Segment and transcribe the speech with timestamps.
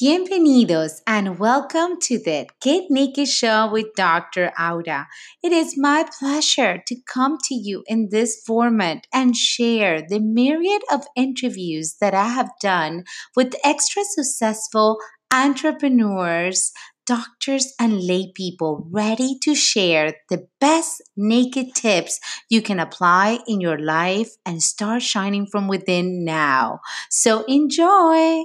[0.00, 4.50] Bienvenidos and welcome to the Get Naked Show with Dr.
[4.58, 5.06] Aura.
[5.42, 10.80] It is my pleasure to come to you in this format and share the myriad
[10.90, 13.04] of interviews that I have done
[13.36, 14.96] with extra successful
[15.30, 16.72] entrepreneurs,
[17.04, 23.60] doctors, and lay people ready to share the best naked tips you can apply in
[23.60, 26.80] your life and start shining from within now.
[27.10, 28.44] So enjoy!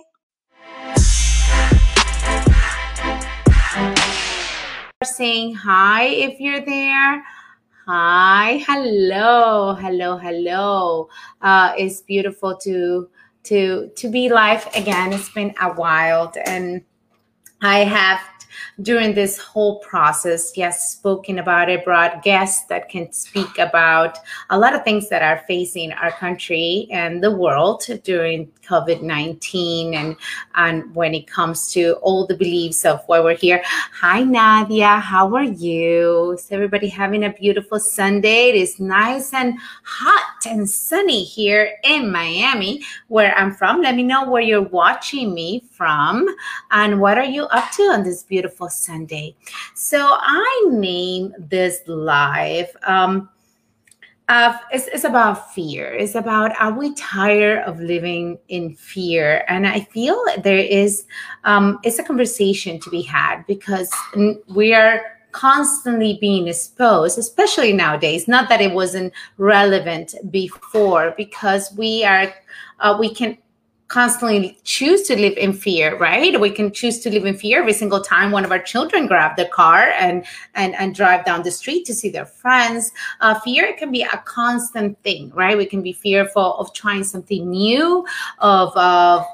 [5.03, 7.21] Saying hi if you're there.
[7.85, 11.09] Hi, hello, hello, hello.
[11.41, 13.09] Uh, it's beautiful to
[13.43, 15.11] to to be live again.
[15.11, 16.81] It's been a while, and
[17.61, 18.21] I have
[18.81, 24.17] during this whole process, yes, spoken about it, brought guests that can speak about
[24.49, 29.93] a lot of things that are facing our country and the world during COVID 19
[29.93, 30.15] and,
[30.55, 33.61] and when it comes to all the beliefs of why we're here.
[33.99, 34.97] Hi, Nadia.
[34.97, 36.31] How are you?
[36.31, 38.49] Is everybody having a beautiful Sunday?
[38.49, 39.53] It is nice and
[39.83, 43.81] hot and sunny here in Miami, where I'm from.
[43.81, 46.27] Let me know where you're watching me from
[46.71, 48.44] and what are you up to on this beautiful
[48.83, 49.35] Sunday.
[49.73, 52.75] So I name this live.
[52.83, 53.29] Um,
[54.27, 55.93] uh, it's, it's about fear.
[55.93, 59.45] It's about are we tired of living in fear?
[59.47, 61.05] And I feel there is
[61.43, 63.91] um, it's a conversation to be had because
[64.47, 68.27] we are constantly being exposed, especially nowadays.
[68.27, 72.33] Not that it wasn't relevant before, because we are
[72.79, 73.37] uh, we can
[73.87, 76.39] constantly choose to live in fear right?
[76.39, 79.37] We can choose to live in fear every single time one of our children grab
[79.37, 82.91] the car and and and drive down the street to see their friends.
[83.21, 85.57] Uh, fear can be a constant thing right?
[85.57, 88.05] We can be fearful of trying something new
[88.39, 89.25] of of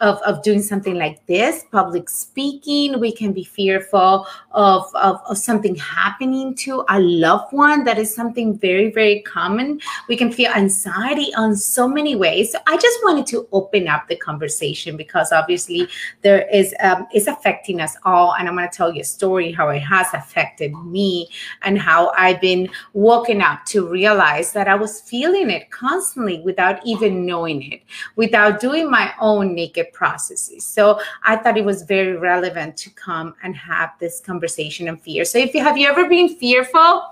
[0.00, 2.98] of, of doing something like this, public speaking.
[2.98, 7.84] We can be fearful of, of, of something happening to a loved one.
[7.84, 9.80] That is something very, very common.
[10.08, 12.52] We can feel anxiety on so many ways.
[12.52, 15.88] So I just wanted to open up the conversation because obviously
[16.22, 18.34] there is um, it's affecting us all.
[18.34, 21.28] And I'm going to tell you a story how it has affected me
[21.62, 26.80] and how I've been woken up to realize that I was feeling it constantly without
[26.86, 27.82] even knowing it,
[28.16, 30.64] without doing my own naked processes.
[30.64, 35.24] So I thought it was very relevant to come and have this conversation on fear.
[35.24, 37.02] So if you have you ever been fearful,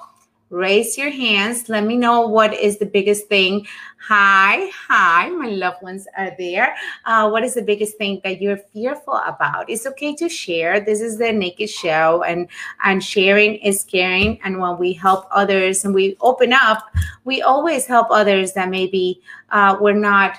[0.50, 1.68] raise your hands.
[1.68, 3.66] Let me know what is the biggest thing.
[4.08, 6.74] Hi, hi, my loved ones are there.
[7.04, 9.68] Uh, what is the biggest thing that you're fearful about?
[9.68, 10.80] It's okay to share.
[10.80, 12.48] This is the Naked Show, and
[12.84, 14.40] and sharing is caring.
[14.42, 16.84] And when we help others and we open up,
[17.24, 20.38] we always help others that maybe uh, we're not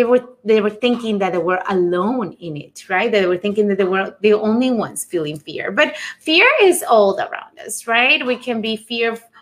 [0.00, 3.12] they were they were thinking that they were alone in it right?
[3.12, 5.70] They were thinking that they were the only ones feeling fear.
[5.70, 8.24] But fear is all around us right?
[8.26, 8.76] We can be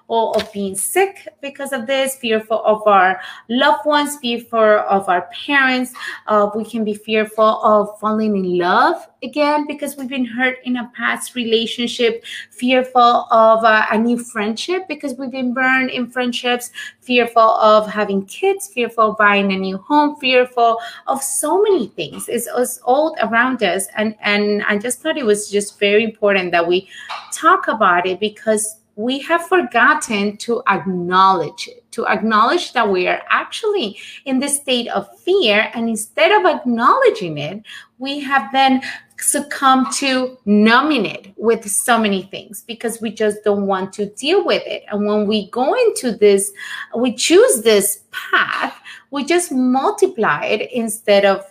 [0.09, 4.59] of being sick because of this, fearful of our loved ones, fearful
[4.89, 5.93] of our parents.
[6.27, 10.77] Uh, we can be fearful of falling in love again because we've been hurt in
[10.77, 16.71] a past relationship, fearful of uh, a new friendship because we've been burned in friendships,
[17.01, 22.29] fearful of having kids, fearful of buying a new home, fearful of so many things.
[22.29, 23.87] It's, it's all around us.
[23.97, 26.89] And, and I just thought it was just very important that we
[27.33, 33.23] talk about it because we have forgotten to acknowledge it, to acknowledge that we are
[33.31, 35.71] actually in the state of fear.
[35.73, 37.63] And instead of acknowledging it,
[37.99, 38.83] we have then
[39.17, 44.45] succumbed to numbing it with so many things because we just don't want to deal
[44.45, 44.83] with it.
[44.91, 46.51] And when we go into this,
[46.97, 48.75] we choose this path,
[49.13, 51.45] we just multiply it instead of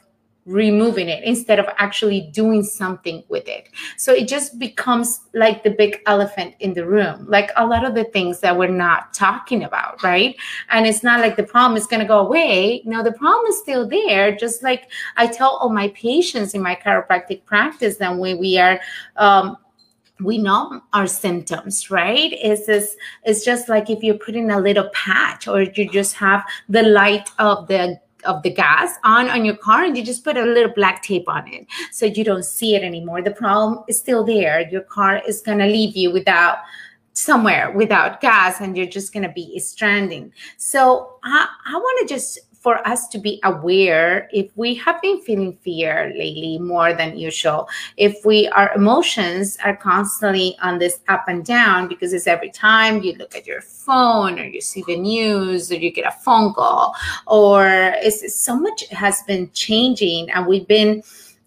[0.48, 3.68] removing it instead of actually doing something with it.
[3.98, 7.94] So it just becomes like the big elephant in the room, like a lot of
[7.96, 10.38] the things that we're not talking about, right?
[10.70, 12.82] And it's not like the problem is going to go away.
[12.86, 14.36] No, the problem is still there.
[14.36, 18.80] Just like I tell all my patients in my chiropractic practice that when we are,
[19.18, 19.58] um,
[20.20, 24.90] we know our symptoms right is this it's just like if you're putting a little
[24.92, 29.56] patch or you just have the light of the of the gas on on your
[29.56, 32.76] car and you just put a little black tape on it so you don't see
[32.76, 33.22] it anymore.
[33.22, 34.68] The problem is still there.
[34.70, 36.58] Your car is going to leave you without
[37.18, 40.32] somewhere without gas and you're just going to be stranding.
[40.58, 45.22] So i, I want to just for us to be aware if we have been
[45.22, 51.26] feeling fear lately more than usual if we our emotions are constantly on this up
[51.28, 54.98] and down because it's every time you look at your phone or you see the
[54.98, 56.96] news or you get a phone call
[57.28, 57.68] or
[57.98, 61.02] it's so much has been changing and we've been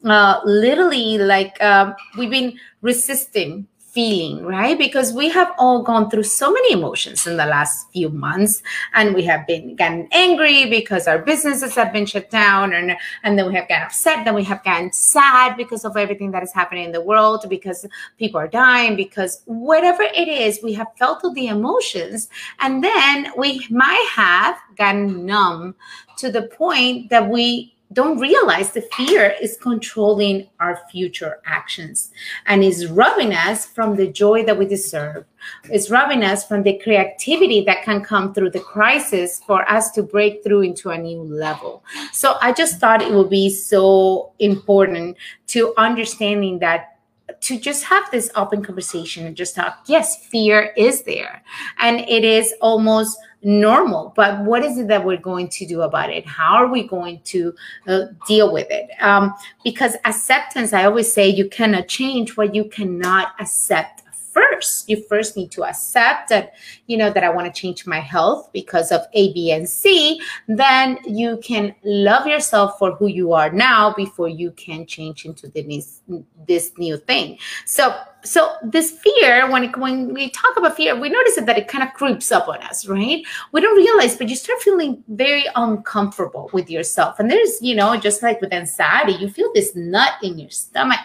[0.04, 4.78] uh, literally like um, we've been resisting feeling, right?
[4.78, 8.62] Because we have all gone through so many emotions in the last few months,
[8.94, 13.38] and we have been gotten angry because our businesses have been shut down, and and
[13.38, 16.52] then we have gotten upset, then we have gotten sad because of everything that is
[16.52, 17.87] happening in the world, because
[18.19, 22.28] people are dying, because whatever it is, we have felt the emotions,
[22.60, 25.75] and then we might have gotten numb
[26.16, 32.12] to the point that we don't realize the fear is controlling our future actions
[32.46, 35.25] and is robbing us from the joy that we deserve.
[35.64, 40.02] It's robbing us from the creativity that can come through the crisis for us to
[40.02, 41.82] break through into a new level.
[42.12, 45.16] So I just thought it would be so important
[45.48, 47.00] to understanding that
[47.40, 51.42] to just have this open conversation and just talk yes fear is there.
[51.78, 56.10] And it is almost normal but what is it that we're going to do about
[56.10, 56.26] it?
[56.26, 57.54] How are we going to
[57.88, 58.90] uh, deal with it?
[59.00, 59.34] Um,
[59.64, 64.00] because acceptance i always say you cannot change what you cannot accept
[64.32, 64.88] first.
[64.88, 66.54] You first need to accept that
[66.86, 70.20] you know that i want to change my health because of a b and c.
[70.48, 75.48] Then you can love yourself for who you are now before you can change into
[75.48, 76.02] this
[76.46, 77.38] this new thing.
[77.64, 81.68] So so this fear when it, when we talk about fear we notice that it
[81.68, 83.22] kind of creeps up on us right?
[83.52, 87.18] We don't realize but you start feeling very uncomfortable with yourself.
[87.18, 91.00] And there's you know just like with anxiety you feel this nut in your stomach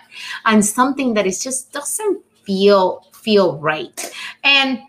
[0.45, 4.00] and something that is just doesn't feel feel right.
[4.44, 4.80] And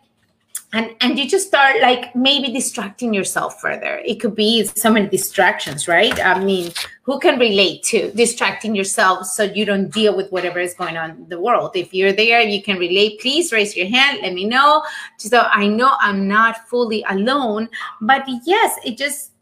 [0.73, 4.03] and and you just start like maybe distracting yourself further.
[4.05, 6.17] It could be so many distractions right?
[6.21, 6.73] I mean
[7.03, 11.11] who can relate to distracting yourself so you don't deal with whatever is going on
[11.11, 11.71] in the world?
[11.77, 13.21] If you're there you can relate.
[13.21, 14.21] Please raise your hand.
[14.23, 14.85] Let me know.
[15.19, 17.69] So i know i'm not fully alone
[18.01, 19.33] but yes it just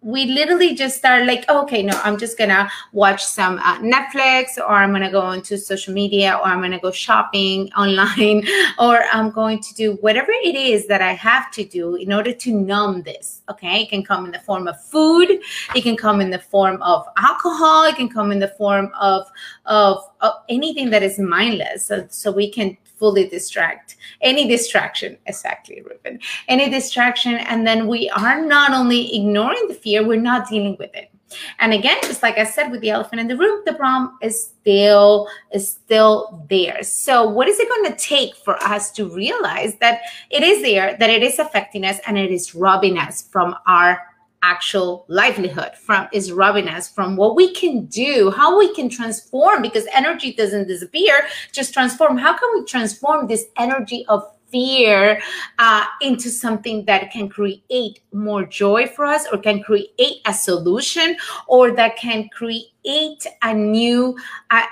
[0.00, 4.56] we literally just start like oh, okay no i'm just gonna watch some uh, netflix
[4.56, 8.46] or i'm gonna go into social media or i'm gonna go shopping online
[8.78, 12.32] or i'm going to do whatever it is that i have to do in order
[12.32, 13.82] to numb this okay?
[13.82, 15.40] It can come in the form of food
[15.74, 19.26] it can come in the form of alcohol it can come in the form of
[19.68, 21.84] of, of anything that is mindless.
[21.84, 26.18] So, so we can fully distract any distraction exactly ruben
[26.48, 27.34] any distraction.
[27.34, 31.10] And then we are not only ignoring the fear we're not dealing with it.
[31.58, 34.42] And again just like i said with the elephant in the room the problem is
[34.42, 36.82] still is still there.
[36.82, 40.00] So what is it going to take for us to realize that
[40.30, 44.00] it is there that it is affecting us and it is robbing us from our
[44.42, 49.62] actual livelihood from is robbing us from what we can do how we can transform
[49.62, 52.16] because energy doesn't disappear just transform.
[52.16, 55.20] How can we transform this energy of fear
[55.58, 61.16] uh, into something that can create more joy for us or can create a solution
[61.46, 64.16] or that can create a new
[64.50, 64.62] a,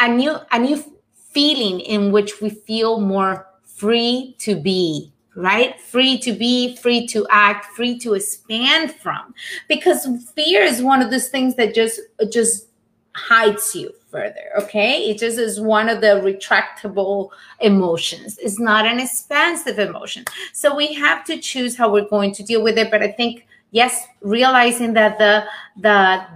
[0.00, 0.82] a new a new
[1.14, 5.80] feeling in which we feel more free to be right?
[5.80, 9.34] Free to be, free to act, free to expand from.
[9.68, 12.00] Because fear is one of those things that just
[12.30, 12.66] just
[13.14, 15.10] hides you further, okay?
[15.10, 18.38] It just is one of the retractable emotions.
[18.38, 20.24] It's not an expansive emotion.
[20.52, 23.46] So we have to choose how we're going to deal with it, but I think
[23.70, 25.44] yes, realizing that the
[25.80, 26.26] the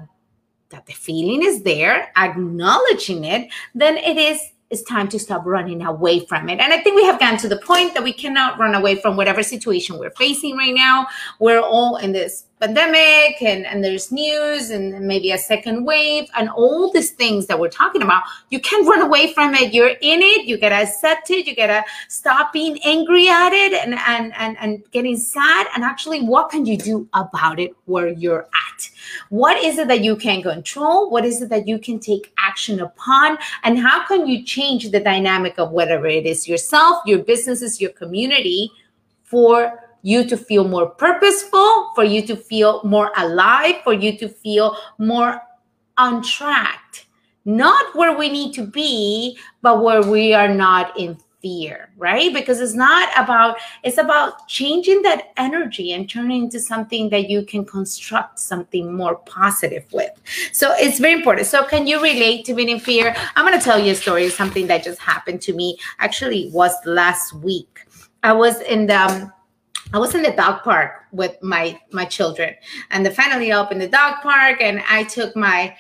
[0.71, 4.41] that the feeling is there, acknowledging it, then it is
[4.75, 6.59] it's time to stop running away from it.
[6.59, 9.17] And I think we have gotten to the point that we cannot run away from
[9.17, 11.07] whatever situation we're facing right now.
[11.39, 16.49] We're all in this pandemic and, and there's news and maybe a second wave and
[16.51, 18.23] all these things that we're talking about.
[18.51, 19.75] You can't run away from it.
[19.75, 20.47] You're in it.
[20.47, 21.47] You gotta accept it.
[21.47, 25.67] You gotta stop being angry at it and, and, and, and getting sad.
[25.75, 28.91] And actually, what can you do about it where you're at?
[29.29, 31.11] What is it that you can control?
[31.11, 33.39] What is it that you can take action upon?
[33.63, 37.91] And how can you change the dynamic of whatever it is yourself, your businesses, your
[37.91, 38.71] community
[39.23, 44.29] for you to feel more purposeful, for you to feel more alive, for you to
[44.29, 45.41] feel more
[45.97, 47.07] on track.
[47.47, 52.33] Not where we need to be, but where we are not in fear, right?
[52.35, 57.45] Because it's not about, it's about changing that energy and turning into something that you
[57.45, 60.11] can construct something more positive with.
[60.53, 61.47] So it's very important.
[61.47, 63.15] So can you relate to being in fear?
[63.37, 65.79] I'm going to tell you a story, something that just happened to me.
[65.99, 67.81] Actually, was last week.
[68.23, 69.33] I was in the, um,
[69.95, 72.57] I was in the dog park with my my children,
[72.91, 75.77] and they finally opened the dog park, and I took my,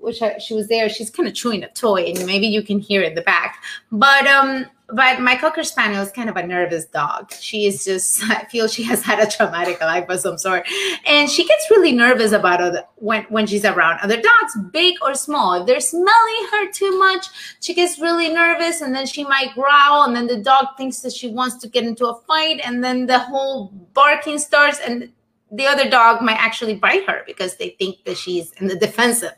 [0.00, 0.88] which I, she was there.
[0.88, 3.62] She's kind of chewing a toy, and maybe you can hear in the back.
[3.90, 7.32] But um, but my cocker spaniel is kind of a nervous dog.
[7.32, 10.66] She is just i feel she has had a traumatic life of some sort.
[11.06, 14.00] And she gets really nervous about other when when she's around.
[14.00, 17.26] Other dogs big or small if they're smelling her too much
[17.60, 21.12] she gets really nervous and then she might growl and then the dog thinks that
[21.12, 25.10] she wants to get into a fight and then the whole barking starts and
[25.54, 29.34] the other dog might actually bite her because they think that she's in the defensive.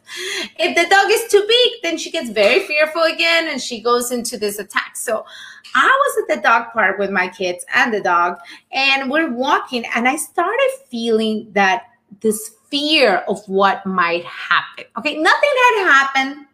[0.58, 4.12] If the dog is too big, then she gets very fearful again and she goes
[4.12, 4.96] into this attack.
[4.96, 5.26] So
[5.74, 8.38] I was at the dog park with my kids and the dog,
[8.72, 11.86] and we're walking, and I started feeling that
[12.20, 14.84] this fear of what might happen.
[14.96, 16.46] Okay, nothing had happened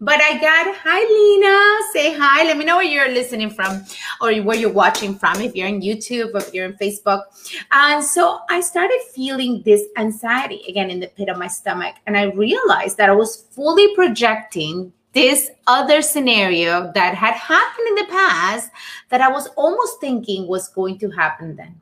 [0.00, 1.92] but I got, hi, Lena.
[1.92, 2.44] Say hi.
[2.44, 3.84] Let me know where you're listening from
[4.20, 7.22] or where you're watching from, if you're on YouTube or if you're on Facebook.
[7.72, 11.94] And so I started feeling this anxiety again in the pit of my stomach.
[12.06, 17.94] And I realized that I was fully projecting this other scenario that had happened in
[17.94, 18.70] the past
[19.10, 21.80] that I was almost thinking was going to happen then.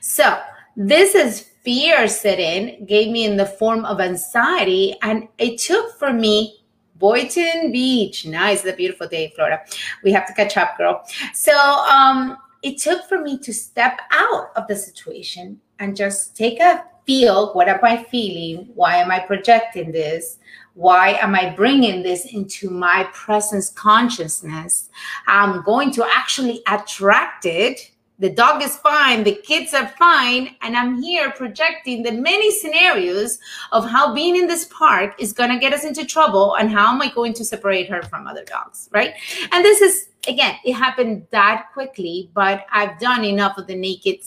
[0.00, 0.40] So
[0.76, 4.96] this is fear sitting gave me in the form of anxiety.
[5.02, 6.64] And it took for me
[6.98, 8.26] Boynton Beach.
[8.26, 9.60] Nice, the beautiful day in Florida.
[10.02, 11.04] We have to catch up, girl.
[11.34, 16.60] So um, it took for me to step out of the situation and just take
[16.60, 17.52] a feel.
[17.54, 18.68] What am I feeling?
[18.74, 20.38] Why am I projecting this?
[20.74, 24.90] Why am I bringing this into my presence consciousness?
[25.26, 30.76] I'm going to actually attract it the dog is fine, the kids are fine, and
[30.76, 33.38] I'm here projecting the many scenarios
[33.72, 36.92] of how being in this park is going to get us into trouble and how
[36.92, 39.12] am I going to separate her from other dogs, right?
[39.52, 44.20] And this is, again, it happened that quickly, but I've done enough of the naked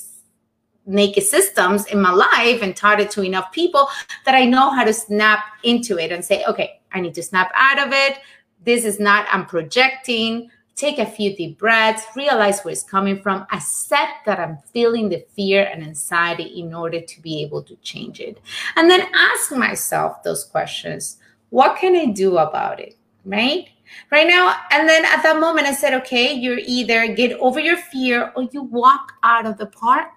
[0.85, 3.87] naked systems in my life and taught it to enough people
[4.25, 7.51] that I know how to snap into it and say, okay, I need to snap
[7.53, 8.17] out of it.
[8.65, 13.45] This is not, I'm projecting take a few deep breaths, realize where it's coming from,
[13.51, 18.19] accept that I'm feeling the fear and anxiety in order to be able to change
[18.21, 18.39] it.
[18.75, 21.17] And then ask myself those questions
[21.49, 22.95] What can I do about it?
[23.25, 23.69] Right?
[24.11, 27.77] Right now, and then at that moment, I said, okay, you're either get over your
[27.77, 30.11] fear or you walk out of the park.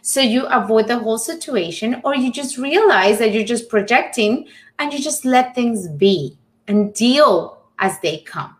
[0.00, 4.46] So you avoid the whole situation, or you just realize that you're just projecting
[4.78, 8.56] and you just let things be and deal as they come.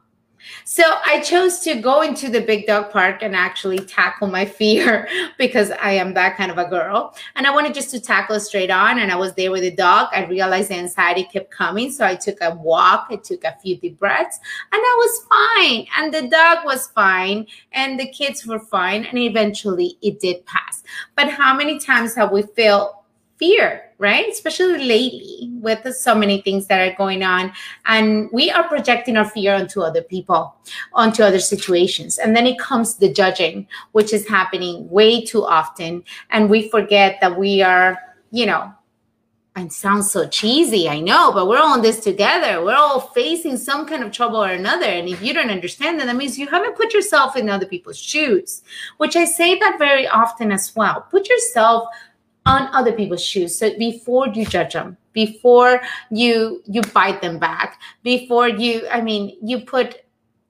[0.64, 5.08] So I chose to go into the big dog park and actually tackle my fear
[5.38, 7.14] because I am that kind of a girl.
[7.36, 8.98] And I wanted just to tackle straight on.
[8.98, 10.08] And I was there with the dog.
[10.12, 11.90] I realized the anxiety kept coming.
[11.90, 14.38] So I took a walk, I took a few deep breaths,
[14.72, 15.86] and I was fine.
[15.98, 17.46] And the dog was fine.
[17.72, 19.04] And the kids were fine.
[19.04, 20.82] And eventually it did pass.
[21.16, 23.03] But how many times have we felt
[23.36, 24.28] fear, right?
[24.28, 27.52] Especially lately with so many things that are going on.
[27.86, 30.54] And we are projecting our fear onto other people,
[30.92, 32.18] onto other situations.
[32.18, 36.04] And then it comes the judging, which is happening way too often.
[36.30, 37.98] And we forget that we are,
[38.30, 38.72] you know,
[39.56, 42.64] and sounds so cheesy, I know, but we're all in this together.
[42.64, 44.86] We're all facing some kind of trouble or another.
[44.86, 47.98] And if you don't understand that, that means you haven't put yourself in other people's
[47.98, 48.62] shoes,
[48.96, 51.06] which I say that very often as well.
[51.08, 51.86] Put yourself
[52.46, 53.56] on other people's shoes.
[53.56, 59.36] So before you judge them before you you bite them back before you i mean
[59.42, 60.03] you put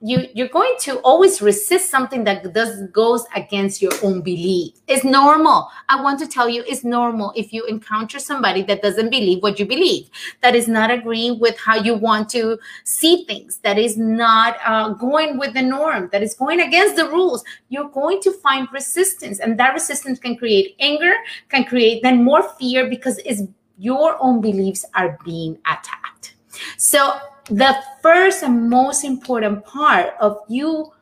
[0.05, 4.75] you you're going to always resist something that does goes against your own belief.
[4.87, 5.71] It's normal.
[5.89, 9.59] I want to tell you it's normal if you encounter somebody that doesn't believe what
[9.59, 10.11] you believe
[10.43, 14.91] that is not agreeing with how you want to see things that is not uh,
[14.91, 17.43] going with the norm that is going against the rules.
[17.71, 21.15] You're going to find resistance and that resistance can create anger
[21.49, 23.43] can create then more fear because it's
[23.79, 26.35] your own beliefs are being attacked.
[26.77, 27.19] So
[27.51, 30.93] the first and most important part of you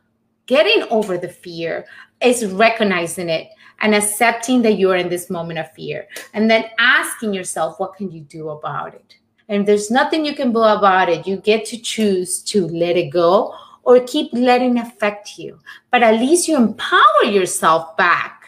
[0.46, 1.84] getting over the fear
[2.20, 3.48] is recognizing it
[3.80, 8.10] and accepting that you're in this moment of fear and then asking yourself what can
[8.10, 9.16] you do about it?
[9.48, 13.10] And there's nothing you can do about it you get to choose to let it
[13.10, 15.58] go or keep letting affect you.
[15.90, 18.41] But at least you empower yourself back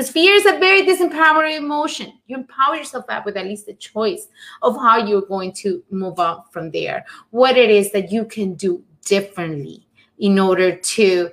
[0.00, 2.14] because fear is a very disempowering emotion.
[2.26, 4.28] You empower yourself up with at least a choice
[4.62, 8.54] of how you're going to move on from there, what it is that you can
[8.54, 9.86] do differently
[10.18, 11.30] in order to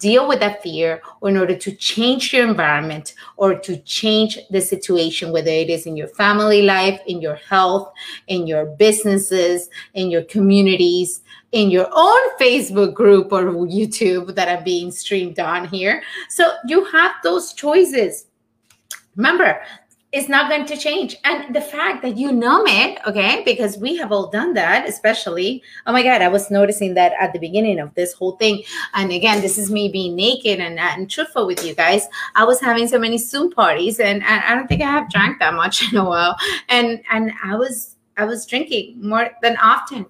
[0.00, 4.60] deal with that fear or in order to change your environment or to change the
[4.60, 7.92] situation, whether it is in your family life, in your health,
[8.26, 11.20] in your businesses, in your communities,
[11.52, 16.02] in your own Facebook group or YouTube that are being streamed on here.
[16.28, 18.26] So you have those choices.
[19.16, 19.60] Remember,
[20.12, 21.16] it's not going to change.
[21.24, 25.62] And the fact that you numb it, okay, because we have all done that, especially,
[25.86, 28.64] oh my God, I was noticing that at the beginning of this whole thing.
[28.94, 32.08] And again, this is me being naked and, and truthful with you guys.
[32.34, 35.38] I was having so many Zoom parties and, and I don't think I have drank
[35.38, 36.36] that much in a while.
[36.68, 40.06] And and I was I was drinking more than often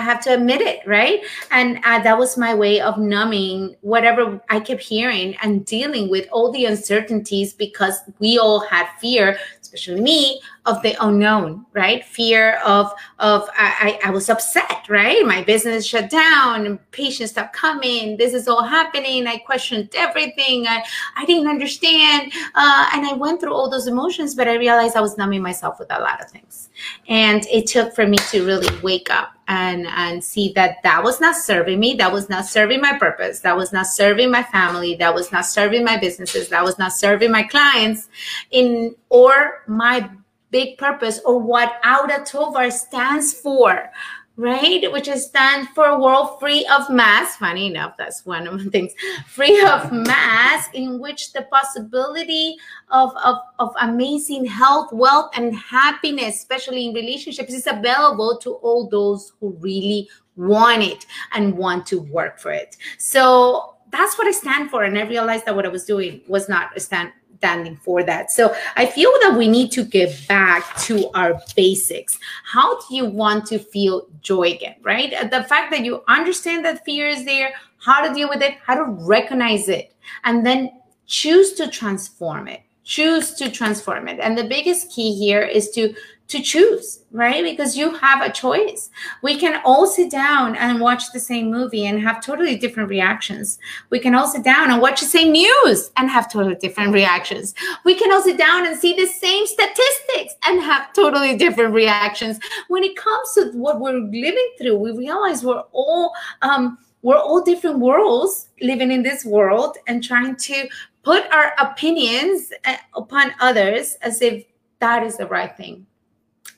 [0.00, 1.20] I have to admit it, right?
[1.50, 6.26] And uh, that was my way of numbing whatever I kept hearing and dealing with
[6.32, 12.04] all the uncertainties because we all had fear, especially me, of the unknown, right?
[12.04, 15.24] Fear of of I, I was upset, right?
[15.24, 18.16] My business shut down, patients stopped coming.
[18.16, 19.26] This is all happening.
[19.26, 20.66] I questioned everything.
[20.66, 20.82] I,
[21.16, 24.34] I didn't understand, uh, and I went through all those emotions.
[24.34, 26.68] But I realized I was numbing myself with a lot of things,
[27.08, 31.20] and it took for me to really wake up and and see that that was
[31.20, 31.94] not serving me.
[31.94, 33.40] That was not serving my purpose.
[33.40, 34.94] That was not serving my family.
[34.96, 36.50] That was not serving my businesses.
[36.50, 38.10] That was not serving my clients,
[38.50, 40.10] in or my
[40.50, 43.90] big purpose or what Aura Tovar stands for,
[44.36, 44.90] right?
[44.90, 47.36] Which is stand for a world free of mass.
[47.36, 48.92] Funny enough, that's one of the things.
[49.26, 52.56] Free of mass, in which the possibility
[52.90, 58.88] of, of, of amazing health, wealth, and happiness, especially in relationships, is available to all
[58.88, 61.04] those who really want it
[61.34, 62.76] and want to work for it.
[62.98, 64.84] So that's what I stand for.
[64.84, 68.30] And I realized that what I was doing was not a stand standing for that.
[68.30, 72.18] So I feel that we need to get back to our basics.
[72.44, 75.10] How do you want to feel joy again, right?
[75.30, 78.74] The fact that you understand that fear is there, how to deal with it, how
[78.74, 79.94] to recognize it,
[80.24, 80.70] and then
[81.06, 82.60] choose to transform it.
[82.84, 84.20] Choose to transform it.
[84.20, 85.94] And the biggest key here is to
[86.30, 87.42] to choose, right?
[87.42, 88.90] Because you have a choice.
[89.22, 93.58] We can all sit down and watch the same movie and have totally different reactions.
[93.90, 97.54] We can all sit down and watch the same news and have totally different reactions.
[97.84, 102.38] We can all sit down and see the same statistics and have totally different reactions.
[102.68, 107.42] When it comes to what we're living through, we realize we're all um, we're all
[107.42, 110.68] different worlds living in this world and trying to
[111.02, 114.44] put our opinions uh, upon others as if
[114.80, 115.86] that is the right thing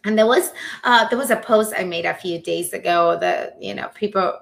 [0.04, 0.52] and there was
[0.84, 4.38] uh, there was a post I made a few days ago that you know people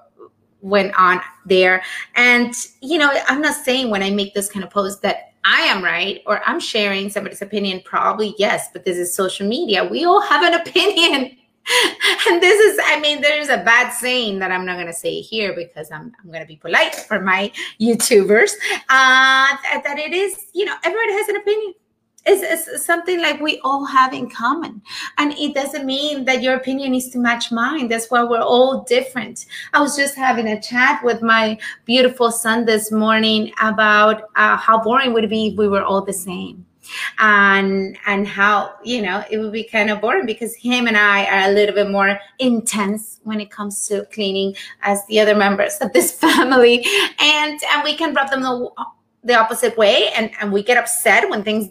[0.61, 1.83] went on there,
[2.15, 5.61] and you know I'm not saying when I make this kind of post that I
[5.61, 7.81] am right or I'm sharing somebody's opinion.
[7.83, 9.85] Probably yes, but this is social media.
[9.85, 11.37] We all have an opinion.
[12.27, 15.21] and this is, I mean, there's a bad saying that I'm not going to say
[15.21, 18.53] here because I'm, I'm going to be polite for my YouTubers.
[18.89, 21.75] Uh, that it is, you know, everybody has an opinion
[22.25, 24.81] is, is something like we all have in common.
[25.17, 27.87] And it doesn't mean that your opinion needs to match mine.
[27.87, 29.45] That's why we're all different.
[29.73, 34.81] I was just having a chat with my beautiful son this morning about uh, how
[34.83, 36.65] boring would it be if we were all the same
[37.19, 41.25] and and how you know it would be kind of boring because him and I
[41.25, 45.77] are a little bit more intense when it comes to cleaning as the other members
[45.77, 46.85] of this family
[47.19, 48.69] and and we can rub them the,
[49.23, 51.69] the opposite way and and we get upset when things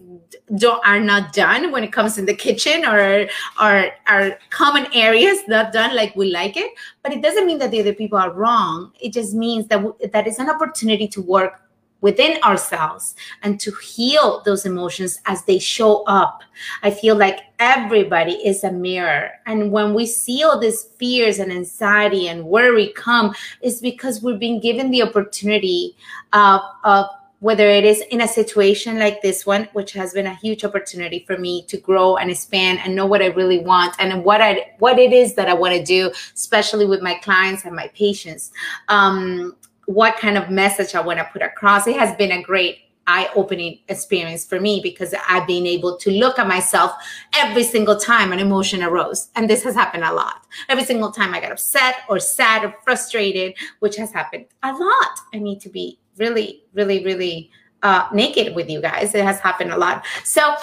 [0.56, 3.28] don't are not done when it comes in the kitchen or
[3.60, 7.70] or our common areas not done like we like it but it doesn't mean that
[7.70, 11.62] the other people are wrong it just means that that is an opportunity to work
[12.00, 16.42] within ourselves and to heal those emotions as they show up.
[16.82, 19.30] I feel like everybody is a mirror.
[19.46, 24.38] And when we see all these fears and anxiety and worry come, it's because we've
[24.38, 25.96] been given the opportunity
[26.32, 27.06] of, of
[27.40, 31.24] whether it is in a situation like this one, which has been a huge opportunity
[31.26, 34.72] for me to grow and expand and know what I really want and what I
[34.78, 38.52] what it is that I want to do, especially with my clients and my patients.
[38.88, 41.88] Um, what kind of message I want to put across.
[41.88, 46.38] It has been a great eye-opening experience for me because I've been able to look
[46.38, 46.92] at myself
[47.36, 49.30] every single time an emotion arose.
[49.34, 50.46] And this has happened a lot.
[50.68, 55.18] Every single time I got upset or sad or frustrated, which has happened a lot.
[55.34, 57.50] I need to be really, really, really
[57.82, 59.14] uh, naked with you guys.
[59.14, 60.04] It has happened a lot.
[60.24, 60.56] So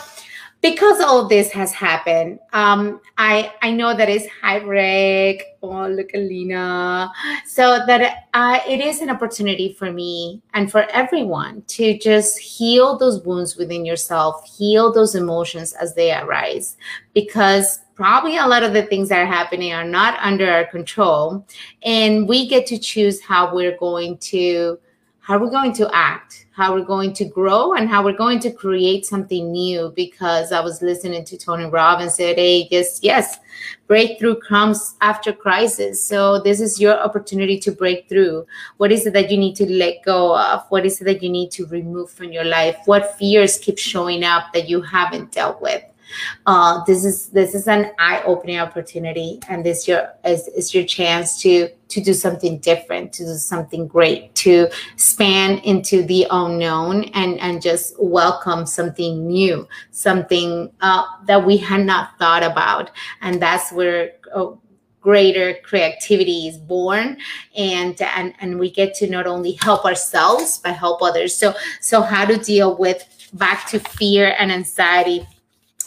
[0.61, 5.43] because all this has happened, um, I I know that it's high Rick.
[5.61, 7.11] Oh, look at Lena.
[7.45, 12.97] So that uh, it is an opportunity for me and for everyone to just heal
[12.97, 16.77] those wounds within yourself, heal those emotions as they arise,
[17.13, 21.45] because probably a lot of the things that are happening are not under our control,
[21.83, 24.79] and we get to choose how we're going to
[25.27, 28.49] how we're going to act, how we're going to grow, and how we're going to
[28.49, 29.91] create something new.
[29.93, 33.37] Because I was listening to Tony Robbins said, "Hey, just yes,
[33.87, 36.01] breakthrough comes after crisis.
[36.01, 38.47] So this is your opportunity to break through.
[38.77, 40.63] What is it that you need to let go of?
[40.69, 42.77] What is it that you need to remove from your life?
[42.85, 45.83] What fears keep showing up that you haven't dealt with?"
[46.45, 51.41] uh, this is this is an eye-opening opportunity and this your is, is your chance
[51.41, 57.39] to to do something different to do something great to span into the unknown and
[57.39, 62.91] and just welcome something new something uh, that we had not thought about.
[63.21, 64.51] And that's where uh,
[65.01, 67.17] greater creativity is born.
[67.55, 71.35] And and and we get to not only help ourselves but help others.
[71.35, 75.27] So so how to deal with back to fear and anxiety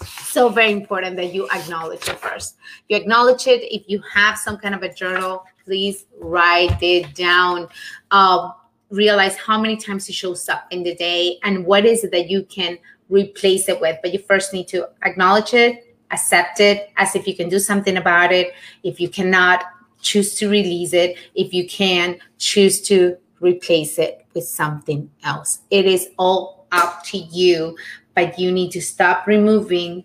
[0.04, 2.56] so very important that you acknowledge it first
[2.88, 7.68] you acknowledge it if you have some kind of a journal please write it down
[8.10, 8.50] uh,
[8.90, 12.28] realize how many times it shows up in the day and what is it that
[12.28, 17.14] you can replace it with but you first need to acknowledge it accept it as
[17.14, 18.52] if you can do something about it.
[18.82, 19.64] If you cannot,
[20.00, 21.16] choose to release it.
[21.34, 25.60] If you can, choose to replace it with something else.
[25.70, 27.76] It is all up to you,
[28.14, 30.04] but you need to stop removing,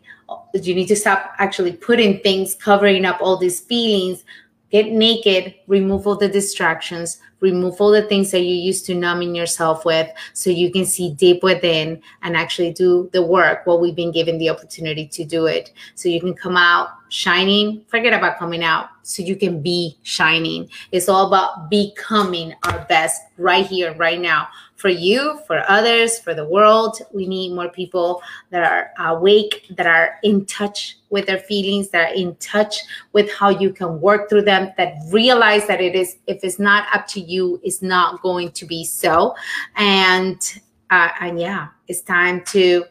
[0.54, 4.24] you need to stop actually putting things, covering up all these feelings.
[4.72, 9.36] Get naked, remove all the distractions, remove all the things that you used to numbing
[9.36, 13.96] yourself with so you can see deep within and actually do the work what we've
[13.96, 15.72] been given the opportunity to do it.
[15.94, 17.86] So you can come out shining.
[17.88, 18.90] Forget about coming out.
[19.04, 20.68] So you can be shining.
[20.92, 24.48] It's all about becoming our best right here right now
[24.86, 27.00] for you, for others, for the world.
[27.12, 28.22] We need more people
[28.52, 33.34] that are awake, that are in touch with their feelings, that are in touch with
[33.34, 37.08] how you can work through them, that realize that it is, if it's not up
[37.08, 39.34] to you, it's not going to be so.
[39.76, 40.40] And
[40.92, 42.86] uh, and yeah, it's time to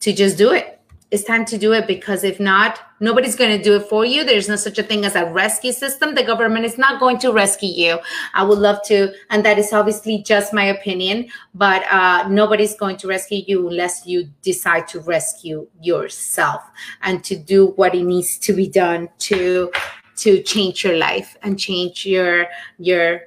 [0.00, 0.73] to just do it
[1.14, 4.24] it's time to do it because if not, nobody's going to do it for you.
[4.24, 6.16] There's no such a thing as a rescue system.
[6.16, 8.00] The government is not going to rescue you.
[8.34, 12.96] I would love to, and that is obviously just my opinion, but uh, nobody's going
[12.96, 16.62] to rescue you unless you decide to rescue yourself
[17.02, 19.70] and to do what it needs to be done to
[20.16, 22.46] to change your life and change your
[22.78, 23.20] your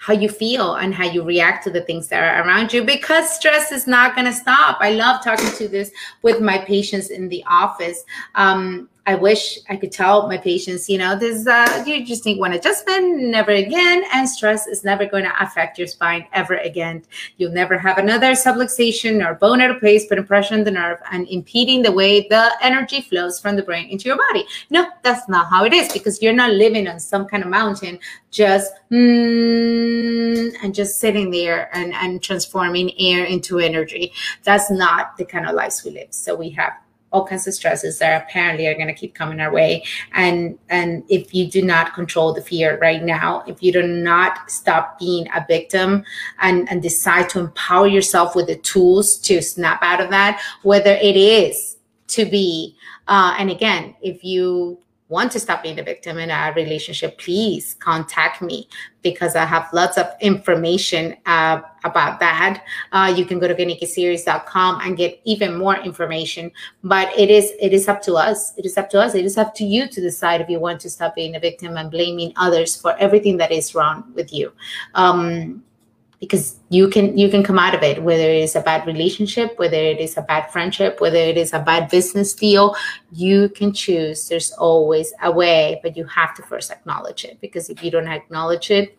[0.00, 3.30] how you feel and how you react to the things that are around you because
[3.30, 4.78] stress is not going to stop.
[4.80, 5.90] I love talking to this
[6.22, 8.02] with my patients in the office.
[8.34, 12.38] Um, I wish I could tell my patients, you know, this uh, you just need
[12.38, 17.02] one adjustment, never again, and stress is never going to affect your spine ever again.
[17.36, 21.00] You'll never have another subluxation or bone out of place, put pressure on the nerve
[21.10, 24.44] and impeding the way the energy flows from the brain into your body.
[24.70, 27.98] No, that's not how it is because you're not living on some kind of mountain,
[28.30, 34.12] just mm, and just sitting there and, and transforming air into energy.
[34.44, 36.14] That's not the kind of lives we live.
[36.14, 36.74] So we have
[37.12, 39.84] all kinds of stresses that apparently are going to keep coming our way.
[40.12, 44.50] And and if you do not control the fear right now if you do not
[44.50, 46.04] stop being a victim
[46.40, 50.92] and and decide to empower yourself with the tools to snap out of that whether
[50.92, 51.76] it is
[52.08, 52.76] to be
[53.08, 54.78] uh, and again if you
[55.10, 58.68] want to stop being a victim in a relationship, please contact me
[59.02, 62.64] because I have lots of information uh, about that.
[62.92, 66.52] Uh, you can go to getnakedseries.com and get even more information.
[66.84, 68.56] But it is it is up to us.
[68.56, 69.14] It is up to us.
[69.14, 71.76] It is up to you to decide if you want to stop being a victim
[71.76, 74.52] and blaming others for everything that is wrong with you.
[74.94, 75.64] Um,
[76.20, 79.58] because you can you can come out of it whether it is a bad relationship
[79.58, 82.76] whether it is a bad friendship whether it is a bad business deal
[83.10, 84.28] you can choose.
[84.28, 88.06] There's always a way but you have to first acknowledge it because if you don't
[88.08, 88.96] acknowledge it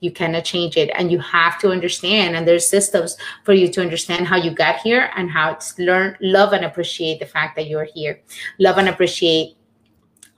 [0.00, 0.90] you cannot change it.
[0.94, 4.76] And you have to understand and there's systems for you to understand how you got
[4.80, 8.20] here and how to learn love and appreciate the fact that you're here.
[8.58, 9.56] Love and appreciate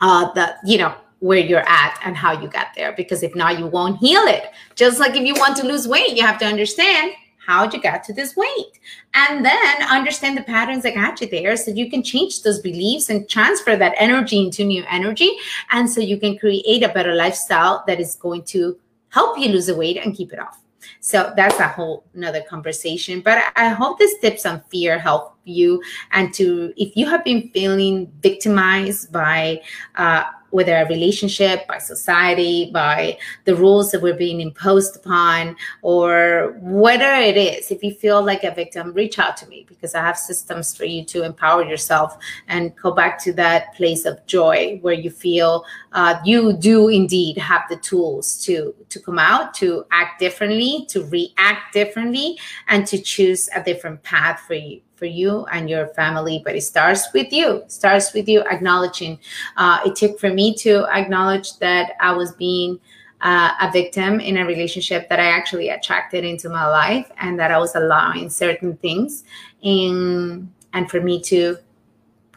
[0.00, 0.94] uh the you know
[1.26, 4.50] where you're at and how you got there because if not you won't heal it.
[4.74, 7.12] Just like if you want to lose weight you have to understand
[7.46, 8.80] how you got to this weight
[9.14, 13.08] and then understand the patterns that got you there so you can change those beliefs
[13.08, 15.36] and transfer that energy into new energy
[15.70, 18.76] and so you can create a better lifestyle that is going to
[19.10, 20.60] help you lose the weight and keep it off.
[21.00, 25.82] So that's a whole another conversation but i hope this tips on fear help you
[26.12, 29.60] and to if you have been feeling victimized by
[29.96, 30.24] uh,
[30.56, 37.20] whether a relationship, by society, by the rules that we're being imposed upon, or whatever
[37.20, 37.70] it is.
[37.70, 40.86] If you feel like a victim, reach out to me because I have systems for
[40.86, 42.16] you to empower yourself
[42.48, 47.36] and go back to that place of joy where you feel uh, you do indeed
[47.36, 52.38] have the tools to to come out, to act differently, to react differently,
[52.68, 56.62] and to choose a different path for you for you and your family but it
[56.62, 59.18] starts with you starts with you acknowledging
[59.56, 62.80] uh, it took for me to acknowledge that i was being
[63.22, 67.50] uh, a victim in a relationship that i actually attracted into my life and that
[67.50, 69.24] i was allowing certain things
[69.62, 71.56] in and for me to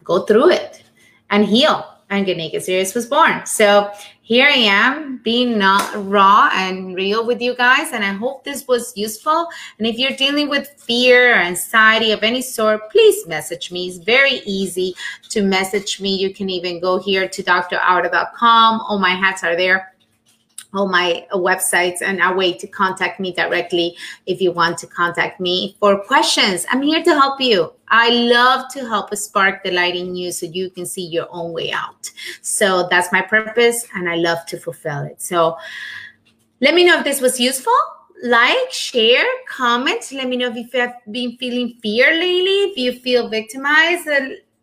[0.03, 0.83] go through it
[1.29, 1.85] and heal.
[2.11, 3.45] And Get Naked Series was born.
[3.45, 3.91] So
[4.29, 7.91] here I am being not raw and real with you guys.
[7.93, 9.47] And I hope this was useful.
[9.79, 13.87] And if you're dealing with fear or anxiety of any sort, please message me.
[13.87, 14.93] It's very easy
[15.29, 16.15] to message me.
[16.15, 18.81] You can even go here to draura.com.
[18.81, 19.93] All my hats are there
[20.73, 23.95] all my websites and a way to contact me directly
[24.25, 26.65] if you want to contact me for questions.
[26.69, 27.73] I'm here to help you.
[27.87, 31.53] I love to help spark the light in you so you can see your own
[31.53, 32.11] way out.
[32.41, 35.21] So that's my purpose and I love to fulfill it.
[35.21, 35.57] So
[36.61, 37.73] let me know if this was useful.
[38.21, 40.11] Like, share, comment.
[40.11, 44.07] Let me know if you have been feeling fear lately, if you feel victimized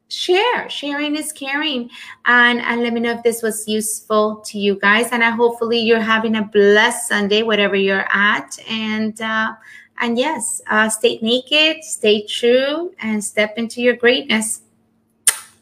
[0.09, 0.69] share.
[0.69, 1.91] Sharing is caring.
[2.25, 5.09] And and let me know if this was useful to you guys.
[5.13, 8.59] And i hopefully you're having a blessed sunday whatever you're at.
[8.69, 9.53] And uh
[10.01, 14.63] and yes uh stay naked stay true and step into your greatness.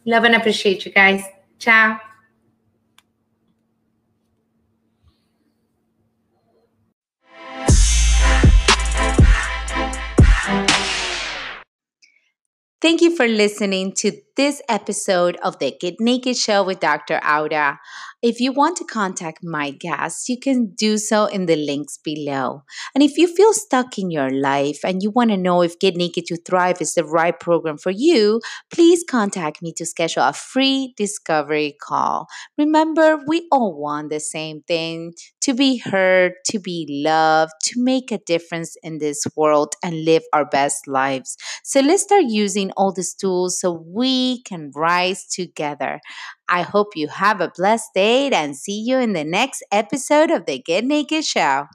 [0.05, 1.23] Love and appreciate you guys.
[1.59, 1.99] Ciao.
[12.83, 17.21] Thank you for listening to this episode of the Get Naked Show with Dr.
[17.25, 17.79] Aura.
[18.21, 22.63] If you want to contact my guests, you can do so in the links below.
[22.95, 25.95] And if you feel stuck in your life and you want to know if Get
[25.95, 28.41] Naked to Thrive is the right program for you,
[28.73, 32.27] please contact me to schedule a free discovery call.
[32.57, 38.11] Remember, we all want the same thing to be heard, to be loved, to make
[38.11, 41.37] a difference in this world and live our best lives.
[41.63, 43.85] So let's start using all these tools so
[44.25, 46.01] we can rise together.
[46.49, 50.47] I hope you have a blessed day and see you in the next episode of
[50.47, 51.67] the Get Naked Show.